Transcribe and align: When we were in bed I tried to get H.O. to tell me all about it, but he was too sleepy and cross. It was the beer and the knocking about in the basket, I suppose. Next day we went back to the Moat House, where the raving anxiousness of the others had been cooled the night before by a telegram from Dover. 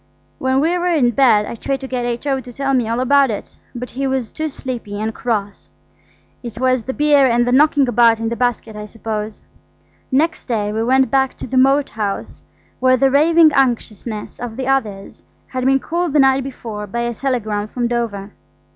When 0.39 0.61
we 0.61 0.75
were 0.79 0.87
in 0.87 1.11
bed 1.11 1.45
I 1.45 1.53
tried 1.53 1.81
to 1.81 1.87
get 1.87 2.05
H.O. 2.05 2.39
to 2.39 2.51
tell 2.51 2.73
me 2.73 2.87
all 2.87 2.99
about 2.99 3.29
it, 3.29 3.55
but 3.75 3.91
he 3.91 4.07
was 4.07 4.31
too 4.31 4.49
sleepy 4.49 4.99
and 4.99 5.13
cross. 5.13 5.69
It 6.41 6.59
was 6.59 6.81
the 6.81 6.93
beer 6.95 7.27
and 7.27 7.45
the 7.45 7.51
knocking 7.51 7.87
about 7.87 8.19
in 8.19 8.29
the 8.29 8.35
basket, 8.35 8.75
I 8.75 8.85
suppose. 8.85 9.43
Next 10.11 10.47
day 10.47 10.73
we 10.73 10.81
went 10.81 11.11
back 11.11 11.35
to 11.37 11.45
the 11.45 11.55
Moat 11.55 11.89
House, 11.89 12.43
where 12.79 12.97
the 12.97 13.11
raving 13.11 13.51
anxiousness 13.53 14.39
of 14.39 14.57
the 14.57 14.65
others 14.65 15.21
had 15.45 15.65
been 15.67 15.79
cooled 15.79 16.13
the 16.13 16.19
night 16.19 16.43
before 16.45 16.87
by 16.87 17.01
a 17.01 17.13
telegram 17.13 17.67
from 17.67 17.87
Dover. 17.87 18.33